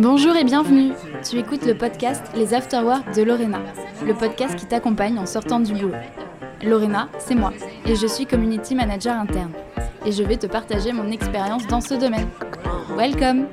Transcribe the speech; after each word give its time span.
Bonjour 0.00 0.36
et 0.36 0.44
bienvenue. 0.44 0.92
Tu 1.28 1.40
écoutes 1.40 1.66
le 1.66 1.76
podcast 1.76 2.22
Les 2.36 2.54
Afterwork 2.54 3.16
de 3.16 3.22
Lorena, 3.22 3.60
le 4.06 4.14
podcast 4.14 4.54
qui 4.54 4.64
t'accompagne 4.64 5.18
en 5.18 5.26
sortant 5.26 5.58
du 5.58 5.72
boulot. 5.72 5.90
Lorena, 6.62 7.08
c'est 7.18 7.34
moi, 7.34 7.52
et 7.84 7.96
je 7.96 8.06
suis 8.06 8.24
community 8.24 8.76
manager 8.76 9.16
interne. 9.16 9.50
Et 10.06 10.12
je 10.12 10.22
vais 10.22 10.36
te 10.36 10.46
partager 10.46 10.92
mon 10.92 11.10
expérience 11.10 11.66
dans 11.66 11.80
ce 11.80 11.94
domaine. 11.94 12.28
Welcome 12.96 13.48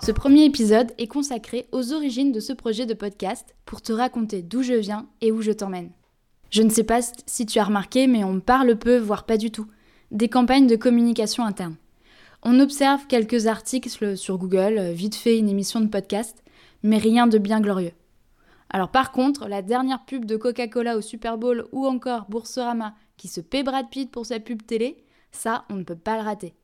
Ce 0.00 0.12
premier 0.12 0.46
épisode 0.46 0.92
est 0.96 1.08
consacré 1.08 1.68
aux 1.72 1.92
origines 1.92 2.32
de 2.32 2.40
ce 2.40 2.54
projet 2.54 2.86
de 2.86 2.94
podcast 2.94 3.54
pour 3.66 3.82
te 3.82 3.92
raconter 3.92 4.40
d'où 4.40 4.62
je 4.62 4.72
viens 4.72 5.06
et 5.20 5.30
où 5.30 5.42
je 5.42 5.52
t'emmène. 5.52 5.90
Je 6.50 6.62
ne 6.62 6.70
sais 6.70 6.84
pas 6.84 7.00
si 7.26 7.44
tu 7.44 7.58
as 7.58 7.64
remarqué, 7.64 8.06
mais 8.06 8.24
on 8.24 8.40
parle 8.40 8.76
peu, 8.76 8.96
voire 8.98 9.24
pas 9.26 9.36
du 9.36 9.50
tout, 9.50 9.66
des 10.10 10.28
campagnes 10.28 10.66
de 10.66 10.76
communication 10.76 11.44
interne. 11.44 11.76
On 12.42 12.60
observe 12.60 13.06
quelques 13.06 13.46
articles 13.46 14.16
sur 14.16 14.38
Google, 14.38 14.78
euh, 14.78 14.92
vite 14.92 15.16
fait 15.16 15.38
une 15.38 15.48
émission 15.48 15.80
de 15.80 15.88
podcast, 15.88 16.42
mais 16.82 16.98
rien 16.98 17.26
de 17.26 17.38
bien 17.38 17.60
glorieux. 17.60 17.92
Alors 18.70 18.90
par 18.90 19.12
contre, 19.12 19.48
la 19.48 19.60
dernière 19.60 20.04
pub 20.04 20.24
de 20.24 20.36
Coca-Cola 20.36 20.96
au 20.96 21.00
Super 21.00 21.36
Bowl 21.36 21.66
ou 21.72 21.86
encore 21.86 22.26
Boursorama 22.28 22.94
qui 23.16 23.28
se 23.28 23.40
paie 23.40 23.62
Brad 23.62 23.90
Pitt 23.90 24.10
pour 24.10 24.24
sa 24.24 24.40
pub 24.40 24.64
télé, 24.64 25.04
ça, 25.32 25.64
on 25.68 25.74
ne 25.74 25.82
peut 25.82 25.96
pas 25.96 26.16
le 26.16 26.22
rater. 26.22 26.54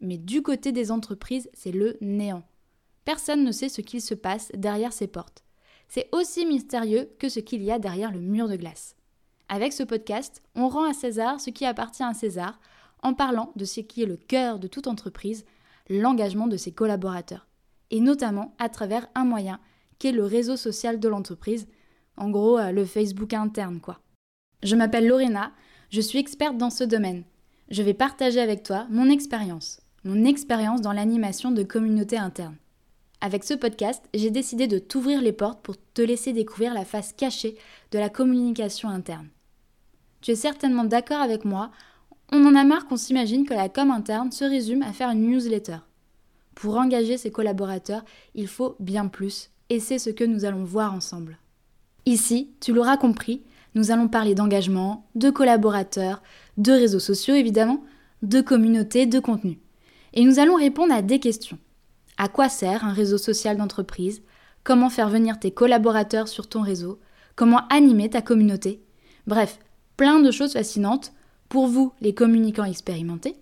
Mais 0.00 0.18
du 0.18 0.42
côté 0.42 0.72
des 0.72 0.90
entreprises, 0.90 1.48
c'est 1.54 1.72
le 1.72 1.96
néant. 2.00 2.42
Personne 3.04 3.44
ne 3.44 3.52
sait 3.52 3.68
ce 3.68 3.80
qu'il 3.80 4.02
se 4.02 4.14
passe 4.14 4.50
derrière 4.54 4.92
ces 4.92 5.06
portes. 5.06 5.44
C'est 5.88 6.08
aussi 6.12 6.44
mystérieux 6.44 7.10
que 7.18 7.28
ce 7.28 7.40
qu'il 7.40 7.62
y 7.62 7.70
a 7.70 7.78
derrière 7.78 8.12
le 8.12 8.20
mur 8.20 8.48
de 8.48 8.56
glace. 8.56 8.96
Avec 9.48 9.72
ce 9.72 9.82
podcast, 9.82 10.42
on 10.54 10.68
rend 10.68 10.88
à 10.88 10.94
César 10.94 11.40
ce 11.40 11.50
qui 11.50 11.66
appartient 11.66 12.02
à 12.02 12.14
César 12.14 12.58
en 13.02 13.14
parlant 13.14 13.52
de 13.56 13.64
ce 13.64 13.80
qui 13.80 14.02
est 14.02 14.06
le 14.06 14.16
cœur 14.16 14.58
de 14.58 14.68
toute 14.68 14.86
entreprise, 14.86 15.44
l'engagement 15.90 16.46
de 16.46 16.56
ses 16.56 16.72
collaborateurs, 16.72 17.46
et 17.90 18.00
notamment 18.00 18.54
à 18.58 18.68
travers 18.68 19.08
un 19.14 19.24
moyen 19.24 19.60
qu'est 19.98 20.12
le 20.12 20.24
réseau 20.24 20.56
social 20.56 21.00
de 21.00 21.08
l'entreprise, 21.08 21.66
en 22.16 22.30
gros 22.30 22.58
euh, 22.58 22.72
le 22.72 22.84
Facebook 22.84 23.34
interne 23.34 23.80
quoi. 23.80 24.00
Je 24.62 24.76
m'appelle 24.76 25.08
Lorena, 25.08 25.52
je 25.90 26.00
suis 26.00 26.18
experte 26.18 26.56
dans 26.56 26.70
ce 26.70 26.84
domaine. 26.84 27.24
Je 27.68 27.82
vais 27.82 27.94
partager 27.94 28.40
avec 28.40 28.62
toi 28.62 28.86
mon 28.90 29.10
expérience, 29.10 29.80
mon 30.04 30.24
expérience 30.24 30.80
dans 30.80 30.92
l'animation 30.92 31.50
de 31.50 31.62
communautés 31.62 32.18
internes. 32.18 32.56
Avec 33.24 33.44
ce 33.44 33.54
podcast, 33.54 34.02
j'ai 34.14 34.32
décidé 34.32 34.66
de 34.66 34.80
t'ouvrir 34.80 35.22
les 35.22 35.30
portes 35.30 35.62
pour 35.62 35.76
te 35.94 36.02
laisser 36.02 36.32
découvrir 36.32 36.74
la 36.74 36.84
face 36.84 37.12
cachée 37.12 37.56
de 37.92 38.00
la 38.00 38.08
communication 38.08 38.88
interne. 38.88 39.28
Tu 40.22 40.32
es 40.32 40.34
certainement 40.34 40.82
d'accord 40.82 41.20
avec 41.20 41.44
moi, 41.44 41.70
on 42.32 42.44
en 42.44 42.56
a 42.56 42.64
marre 42.64 42.88
qu'on 42.88 42.96
s'imagine 42.96 43.46
que 43.46 43.54
la 43.54 43.68
com 43.68 43.92
interne 43.92 44.32
se 44.32 44.44
résume 44.44 44.82
à 44.82 44.92
faire 44.92 45.10
une 45.10 45.30
newsletter. 45.30 45.76
Pour 46.56 46.76
engager 46.76 47.16
ses 47.16 47.30
collaborateurs, 47.30 48.04
il 48.34 48.48
faut 48.48 48.74
bien 48.80 49.06
plus, 49.06 49.50
et 49.70 49.78
c'est 49.78 50.00
ce 50.00 50.10
que 50.10 50.24
nous 50.24 50.44
allons 50.44 50.64
voir 50.64 50.92
ensemble. 50.92 51.38
Ici, 52.06 52.50
tu 52.58 52.72
l'auras 52.72 52.96
compris, 52.96 53.44
nous 53.76 53.92
allons 53.92 54.08
parler 54.08 54.34
d'engagement, 54.34 55.06
de 55.14 55.30
collaborateurs, 55.30 56.24
de 56.56 56.72
réseaux 56.72 56.98
sociaux 56.98 57.36
évidemment, 57.36 57.84
de 58.22 58.40
communauté, 58.40 59.06
de 59.06 59.20
contenu. 59.20 59.60
Et 60.12 60.24
nous 60.24 60.40
allons 60.40 60.56
répondre 60.56 60.92
à 60.92 61.02
des 61.02 61.20
questions. 61.20 61.58
À 62.18 62.28
quoi 62.28 62.48
sert 62.48 62.84
un 62.84 62.92
réseau 62.92 63.18
social 63.18 63.56
d'entreprise? 63.56 64.22
Comment 64.64 64.90
faire 64.90 65.08
venir 65.08 65.38
tes 65.38 65.50
collaborateurs 65.50 66.28
sur 66.28 66.48
ton 66.48 66.62
réseau? 66.62 67.00
Comment 67.34 67.66
animer 67.68 68.10
ta 68.10 68.22
communauté? 68.22 68.82
Bref, 69.26 69.58
plein 69.96 70.20
de 70.20 70.30
choses 70.30 70.52
fascinantes 70.52 71.12
pour 71.48 71.66
vous, 71.66 71.92
les 72.00 72.14
communicants 72.14 72.64
expérimentés, 72.64 73.36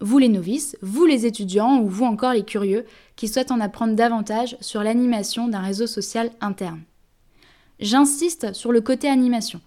vous 0.00 0.18
les 0.18 0.28
novices, 0.28 0.76
vous 0.80 1.04
les 1.04 1.26
étudiants 1.26 1.80
ou 1.80 1.88
vous 1.88 2.04
encore 2.04 2.32
les 2.32 2.44
curieux 2.44 2.84
qui 3.16 3.26
souhaitent 3.26 3.50
en 3.50 3.60
apprendre 3.60 3.94
davantage 3.94 4.56
sur 4.60 4.82
l'animation 4.82 5.48
d'un 5.48 5.60
réseau 5.60 5.86
social 5.86 6.30
interne. 6.40 6.82
J'insiste 7.80 8.54
sur 8.54 8.72
le 8.72 8.80
côté 8.80 9.08
animation, 9.08 9.60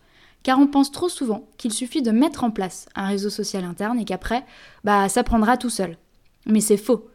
car 0.44 0.59
on 0.59 0.68
pense 0.68 0.92
trop 0.92 1.09
souvent 1.09 1.48
qu'il 1.58 1.74
suffit 1.74 2.02
de 2.02 2.12
mettre 2.12 2.44
en 2.44 2.52
place 2.52 2.88
un 2.96 3.08
réseau 3.08 3.30
social 3.30 3.64
interne 3.66 4.00
et 4.00 4.06
qu'après, 4.06 4.46
bah, 4.84 5.09
ça 5.09 5.24
prendra 5.24 5.58
tout 5.58 5.70
seul. 5.70 5.98
Mais 6.46 6.62
c'est 6.62 6.78
faux. 6.78 7.11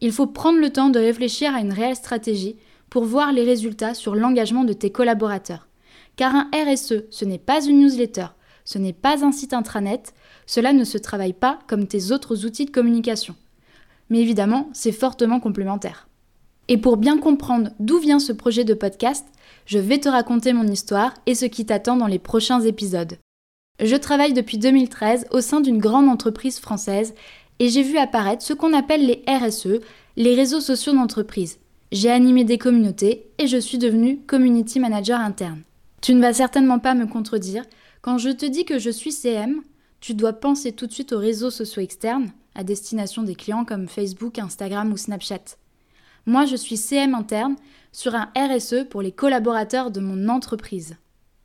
Il 0.00 0.12
faut 0.12 0.26
prendre 0.26 0.60
le 0.60 0.70
temps 0.70 0.90
de 0.90 0.98
réfléchir 0.98 1.54
à 1.54 1.60
une 1.60 1.72
réelle 1.72 1.96
stratégie 1.96 2.56
pour 2.90 3.04
voir 3.04 3.32
les 3.32 3.44
résultats 3.44 3.94
sur 3.94 4.14
l'engagement 4.14 4.64
de 4.64 4.72
tes 4.72 4.90
collaborateurs. 4.90 5.68
Car 6.16 6.34
un 6.34 6.50
RSE, 6.52 7.04
ce 7.10 7.24
n'est 7.24 7.38
pas 7.38 7.64
une 7.64 7.80
newsletter, 7.80 8.26
ce 8.64 8.78
n'est 8.78 8.92
pas 8.92 9.24
un 9.24 9.32
site 9.32 9.54
intranet, 9.54 10.12
cela 10.46 10.72
ne 10.72 10.84
se 10.84 10.98
travaille 10.98 11.32
pas 11.32 11.58
comme 11.66 11.86
tes 11.86 12.12
autres 12.12 12.44
outils 12.44 12.66
de 12.66 12.70
communication. 12.70 13.34
Mais 14.10 14.20
évidemment, 14.20 14.68
c'est 14.72 14.92
fortement 14.92 15.40
complémentaire. 15.40 16.08
Et 16.68 16.76
pour 16.76 16.96
bien 16.96 17.18
comprendre 17.18 17.70
d'où 17.80 17.98
vient 17.98 18.18
ce 18.18 18.32
projet 18.32 18.64
de 18.64 18.74
podcast, 18.74 19.26
je 19.64 19.78
vais 19.78 19.98
te 19.98 20.08
raconter 20.08 20.52
mon 20.52 20.66
histoire 20.66 21.14
et 21.26 21.34
ce 21.34 21.46
qui 21.46 21.64
t'attend 21.64 21.96
dans 21.96 22.06
les 22.06 22.18
prochains 22.18 22.60
épisodes. 22.60 23.18
Je 23.80 23.94
travaille 23.94 24.32
depuis 24.32 24.58
2013 24.58 25.26
au 25.30 25.40
sein 25.40 25.60
d'une 25.60 25.78
grande 25.78 26.08
entreprise 26.08 26.58
française 26.58 27.14
et 27.58 27.68
j'ai 27.68 27.82
vu 27.82 27.98
apparaître 27.98 28.42
ce 28.42 28.52
qu'on 28.52 28.72
appelle 28.72 29.06
les 29.06 29.24
RSE, 29.28 29.80
les 30.16 30.34
réseaux 30.34 30.60
sociaux 30.60 30.92
d'entreprise. 30.92 31.58
J'ai 31.90 32.10
animé 32.10 32.44
des 32.44 32.58
communautés 32.58 33.30
et 33.38 33.46
je 33.46 33.56
suis 33.56 33.78
devenue 33.78 34.18
community 34.26 34.80
manager 34.80 35.20
interne. 35.20 35.62
Tu 36.00 36.14
ne 36.14 36.20
vas 36.20 36.32
certainement 36.32 36.78
pas 36.78 36.94
me 36.94 37.06
contredire, 37.06 37.64
quand 38.02 38.18
je 38.18 38.30
te 38.30 38.46
dis 38.46 38.64
que 38.64 38.78
je 38.78 38.90
suis 38.90 39.12
CM, 39.12 39.62
tu 40.00 40.14
dois 40.14 40.32
penser 40.32 40.72
tout 40.72 40.86
de 40.86 40.92
suite 40.92 41.12
aux 41.12 41.18
réseaux 41.18 41.50
sociaux 41.50 41.82
externes, 41.82 42.30
à 42.54 42.62
destination 42.62 43.22
des 43.22 43.34
clients 43.34 43.64
comme 43.64 43.88
Facebook, 43.88 44.38
Instagram 44.38 44.92
ou 44.92 44.96
Snapchat. 44.96 45.56
Moi, 46.26 46.44
je 46.44 46.56
suis 46.56 46.76
CM 46.76 47.14
interne 47.14 47.56
sur 47.90 48.14
un 48.14 48.30
RSE 48.36 48.84
pour 48.90 49.02
les 49.02 49.12
collaborateurs 49.12 49.90
de 49.90 50.00
mon 50.00 50.28
entreprise. 50.28 50.96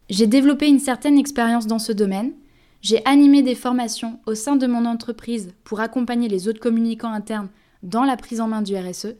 J'ai 0.09 0.27
développé 0.27 0.67
une 0.67 0.79
certaine 0.79 1.17
expérience 1.17 1.67
dans 1.67 1.79
ce 1.79 1.93
domaine, 1.93 2.33
j'ai 2.83 3.03
animé 3.05 3.41
des 3.41 3.55
formations 3.55 4.19
au 4.25 4.35
sein 4.35 4.57
de 4.57 4.67
mon 4.67 4.85
entreprise 4.85 5.53
pour 5.63 5.79
accompagner 5.79 6.27
les 6.27 6.49
autres 6.49 6.59
communicants 6.59 7.13
internes 7.13 7.47
dans 7.81 8.03
la 8.03 8.17
prise 8.17 8.41
en 8.41 8.49
main 8.49 8.61
du 8.61 8.75
RSE, 8.75 9.15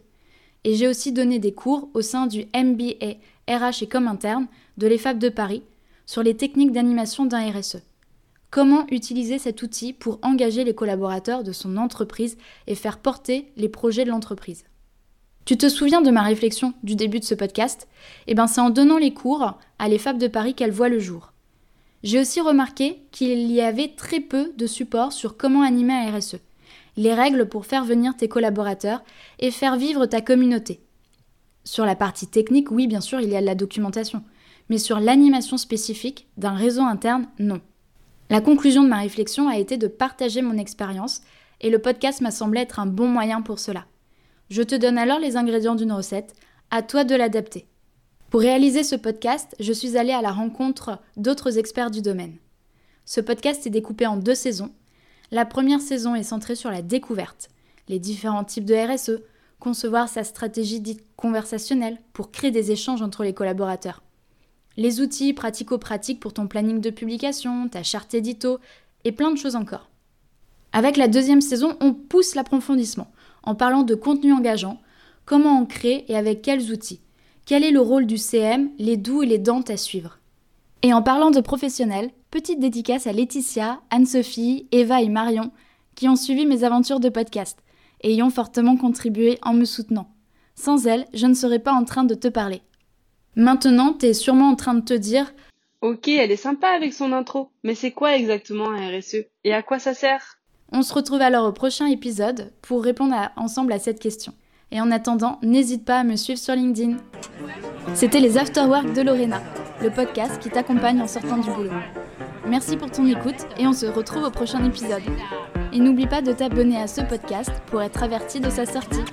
et 0.65 0.75
j'ai 0.75 0.87
aussi 0.87 1.13
donné 1.13 1.39
des 1.39 1.53
cours 1.53 1.89
au 1.93 2.01
sein 2.01 2.27
du 2.27 2.45
MBA 2.53 3.15
RH 3.47 3.83
et 3.83 3.87
com 3.87 4.07
interne 4.07 4.47
de 4.77 4.87
l'EFAB 4.87 5.17
de 5.17 5.29
Paris 5.29 5.63
sur 6.05 6.23
les 6.23 6.35
techniques 6.35 6.73
d'animation 6.73 7.25
d'un 7.25 7.51
RSE. 7.51 7.77
Comment 8.51 8.85
utiliser 8.91 9.39
cet 9.39 9.63
outil 9.63 9.93
pour 9.93 10.19
engager 10.21 10.63
les 10.63 10.75
collaborateurs 10.75 11.43
de 11.43 11.51
son 11.51 11.77
entreprise 11.77 12.37
et 12.67 12.75
faire 12.75 12.99
porter 12.99 13.51
les 13.57 13.69
projets 13.69 14.05
de 14.05 14.09
l'entreprise? 14.09 14.65
Tu 15.45 15.57
te 15.57 15.67
souviens 15.67 16.01
de 16.01 16.11
ma 16.11 16.21
réflexion 16.21 16.73
du 16.83 16.95
début 16.95 17.19
de 17.19 17.25
ce 17.25 17.35
podcast? 17.35 17.87
Eh 18.27 18.35
bien, 18.35 18.47
c'est 18.47 18.61
en 18.61 18.69
donnant 18.69 18.97
les 18.97 19.13
cours 19.13 19.57
à 19.79 19.89
l'EFAB 19.89 20.17
de 20.17 20.27
Paris 20.27 20.53
qu'elle 20.53 20.71
voit 20.71 20.89
le 20.89 20.99
jour. 20.99 21.32
J'ai 22.03 22.19
aussi 22.19 22.41
remarqué 22.41 23.01
qu'il 23.11 23.51
y 23.51 23.61
avait 23.61 23.93
très 23.95 24.19
peu 24.19 24.51
de 24.57 24.67
support 24.67 25.13
sur 25.13 25.37
comment 25.37 25.61
animer 25.61 25.93
un 25.93 26.17
RSE, 26.17 26.37
les 26.97 27.13
règles 27.13 27.47
pour 27.47 27.65
faire 27.65 27.85
venir 27.85 28.15
tes 28.15 28.27
collaborateurs 28.27 29.03
et 29.39 29.51
faire 29.51 29.77
vivre 29.77 30.05
ta 30.05 30.21
communauté. 30.21 30.81
Sur 31.63 31.85
la 31.85 31.95
partie 31.95 32.27
technique, 32.27 32.71
oui, 32.71 32.87
bien 32.87 33.01
sûr, 33.01 33.21
il 33.21 33.29
y 33.29 33.37
a 33.37 33.41
de 33.41 33.45
la 33.45 33.55
documentation 33.55 34.23
mais 34.69 34.77
sur 34.77 34.99
l'animation 34.99 35.57
spécifique 35.57 36.27
d'un 36.37 36.53
réseau 36.53 36.81
interne, 36.81 37.27
non. 37.39 37.61
La 38.29 38.41
conclusion 38.41 38.83
de 38.83 38.89
ma 38.89 38.99
réflexion 38.99 39.47
a 39.47 39.57
été 39.57 39.77
de 39.77 39.87
partager 39.87 40.41
mon 40.41 40.57
expérience 40.57 41.21
et 41.61 41.69
le 41.69 41.79
podcast 41.79 42.21
m'a 42.21 42.31
semblé 42.31 42.61
être 42.61 42.79
un 42.79 42.85
bon 42.85 43.07
moyen 43.07 43.41
pour 43.41 43.59
cela. 43.59 43.85
Je 44.49 44.61
te 44.61 44.75
donne 44.75 44.97
alors 44.97 45.19
les 45.19 45.37
ingrédients 45.37 45.75
d'une 45.75 45.91
recette, 45.91 46.33
à 46.71 46.81
toi 46.81 47.03
de 47.03 47.15
l'adapter. 47.15 47.67
Pour 48.33 48.41
réaliser 48.41 48.81
ce 48.81 48.95
podcast, 48.95 49.55
je 49.59 49.71
suis 49.71 49.95
allée 49.95 50.11
à 50.11 50.23
la 50.23 50.31
rencontre 50.31 50.97
d'autres 51.17 51.59
experts 51.59 51.91
du 51.91 52.01
domaine. 52.01 52.37
Ce 53.05 53.21
podcast 53.21 53.67
est 53.67 53.69
découpé 53.69 54.07
en 54.07 54.17
deux 54.17 54.33
saisons. 54.33 54.71
La 55.29 55.45
première 55.45 55.81
saison 55.81 56.15
est 56.15 56.23
centrée 56.23 56.55
sur 56.55 56.71
la 56.71 56.81
découverte, 56.81 57.49
les 57.89 57.99
différents 57.99 58.43
types 58.43 58.65
de 58.65 58.73
RSE, 58.73 59.21
concevoir 59.59 60.09
sa 60.09 60.23
stratégie 60.23 60.79
dite 60.79 61.03
conversationnelle 61.15 61.99
pour 62.11 62.31
créer 62.31 62.49
des 62.49 62.71
échanges 62.71 63.03
entre 63.03 63.23
les 63.23 63.35
collaborateurs 63.35 64.01
les 64.77 64.99
outils 64.99 65.33
pratico-pratiques 65.33 66.19
pour 66.19 66.33
ton 66.33 66.47
planning 66.47 66.81
de 66.81 66.89
publication, 66.89 67.69
ta 67.69 67.83
charte 67.83 68.15
édito 68.15 68.57
et 69.03 69.11
plein 69.11 69.29
de 69.29 69.37
choses 69.37 69.55
encore. 69.55 69.91
Avec 70.71 70.97
la 70.97 71.07
deuxième 71.07 71.41
saison, 71.41 71.77
on 71.81 71.93
pousse 71.93 72.33
l'approfondissement 72.33 73.11
en 73.43 73.53
parlant 73.53 73.83
de 73.83 73.93
contenu 73.93 74.33
engageant, 74.33 74.81
comment 75.25 75.59
en 75.59 75.67
créer 75.67 76.11
et 76.11 76.17
avec 76.17 76.41
quels 76.41 76.71
outils, 76.71 77.02
quel 77.45 77.63
est 77.63 77.71
le 77.71 77.81
rôle 77.81 78.05
du 78.05 78.17
CM, 78.17 78.69
les 78.77 78.95
doux 78.95 79.23
et 79.23 79.25
les 79.25 79.37
dents 79.37 79.63
à 79.67 79.75
suivre? 79.75 80.19
Et 80.81 80.93
en 80.93 81.01
parlant 81.01 81.29
de 81.29 81.41
professionnels, 81.41 82.11
petite 82.31 82.59
dédicace 82.59 83.05
à 83.05 83.11
Laetitia, 83.11 83.81
Anne-Sophie, 83.89 84.67
Eva 84.71 85.01
et 85.01 85.09
Marion 85.09 85.51
qui 85.95 86.07
ont 86.07 86.15
suivi 86.15 86.45
mes 86.45 86.63
aventures 86.63 86.99
de 86.99 87.09
podcast 87.09 87.59
et 88.01 88.13
y 88.13 88.23
ont 88.23 88.29
fortement 88.29 88.77
contribué 88.77 89.37
en 89.41 89.53
me 89.53 89.65
soutenant. 89.65 90.09
Sans 90.55 90.87
elles, 90.87 91.05
je 91.13 91.27
ne 91.27 91.33
serais 91.33 91.59
pas 91.59 91.73
en 91.73 91.83
train 91.83 92.03
de 92.03 92.15
te 92.15 92.27
parler. 92.27 92.61
Maintenant, 93.35 93.93
tu 93.93 94.05
es 94.05 94.13
sûrement 94.13 94.49
en 94.49 94.55
train 94.55 94.73
de 94.73 94.81
te 94.81 94.93
dire 94.93 95.33
Ok, 95.81 96.07
elle 96.07 96.31
est 96.31 96.37
sympa 96.37 96.69
avec 96.69 96.93
son 96.93 97.11
intro. 97.11 97.49
Mais 97.63 97.75
c'est 97.75 97.91
quoi 97.91 98.15
exactement 98.15 98.69
un 98.69 98.97
RSE 98.97 99.25
Et 99.43 99.53
à 99.53 99.61
quoi 99.63 99.79
ça 99.79 99.93
sert? 99.93 100.39
On 100.71 100.81
se 100.81 100.93
retrouve 100.93 101.21
alors 101.21 101.45
au 101.45 101.51
prochain 101.51 101.87
épisode 101.87 102.53
pour 102.61 102.83
répondre 102.83 103.15
ensemble 103.35 103.73
à 103.73 103.79
cette 103.79 103.99
question. 103.99 104.33
Et 104.71 104.79
en 104.81 104.91
attendant, 104.91 105.39
n'hésite 105.43 105.85
pas 105.85 105.99
à 105.99 106.03
me 106.03 106.15
suivre 106.15 106.39
sur 106.39 106.55
LinkedIn. 106.55 106.97
C'était 107.93 108.19
les 108.19 108.37
Afterwork 108.37 108.93
de 108.93 109.01
Lorena, 109.01 109.41
le 109.81 109.89
podcast 109.89 110.39
qui 110.39 110.49
t'accompagne 110.49 111.01
en 111.01 111.07
sortant 111.07 111.37
du 111.37 111.49
boulot. 111.51 111.71
Merci 112.47 112.77
pour 112.77 112.91
ton 112.91 113.05
écoute 113.05 113.47
et 113.57 113.67
on 113.67 113.73
se 113.73 113.85
retrouve 113.85 114.23
au 114.23 114.31
prochain 114.31 114.63
épisode. 114.65 115.03
Et 115.71 115.79
n'oublie 115.79 116.07
pas 116.07 116.21
de 116.21 116.33
t'abonner 116.33 116.81
à 116.81 116.87
ce 116.87 117.01
podcast 117.01 117.51
pour 117.67 117.81
être 117.81 118.03
averti 118.03 118.39
de 118.39 118.49
sa 118.49 118.65
sortie. 118.65 119.03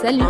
Salut 0.00 0.22